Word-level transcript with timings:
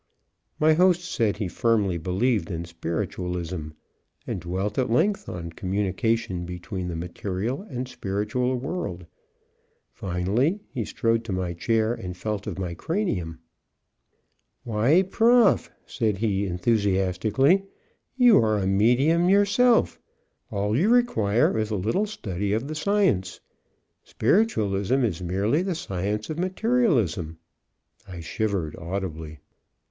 My 0.59 0.73
host 0.73 1.01
said 1.05 1.37
he 1.37 1.47
firmly 1.47 1.99
believed 1.99 2.49
in 2.49 2.65
Spiritualism, 2.65 3.67
and 4.25 4.41
dwelt 4.41 4.79
at 4.79 4.89
length 4.89 5.29
on 5.29 5.51
communication 5.51 6.43
between 6.43 6.87
the 6.87 6.95
material 6.95 7.61
and 7.61 7.87
spiritual 7.87 8.55
world. 8.57 9.05
Finally 9.93 10.59
he 10.73 10.85
strode 10.85 11.23
to 11.25 11.31
my 11.31 11.53
chair 11.53 11.93
and 11.93 12.17
felt 12.17 12.47
of 12.47 12.57
my 12.57 12.73
cranium. 12.73 13.41
"Why 14.63 15.03
Prof.," 15.03 15.69
said 15.85 16.17
he 16.17 16.47
enthusiastically, 16.47 17.65
"you 18.17 18.39
are 18.39 18.57
a 18.57 18.65
medium 18.65 19.29
yourself. 19.29 19.99
All 20.49 20.75
you 20.75 20.89
require 20.89 21.59
is 21.59 21.69
a 21.69 21.75
little 21.75 22.07
study 22.07 22.53
of 22.53 22.67
the 22.67 22.73
science. 22.73 23.39
Spiritualism 24.03 25.03
is 25.03 25.21
merely 25.21 25.61
the 25.61 25.75
science 25.75 26.27
of 26.31 26.39
materialism." 26.39 27.37
I 28.07 28.21
shivered 28.21 28.75
audibly. 28.79 29.37